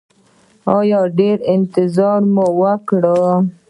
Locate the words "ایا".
0.77-0.99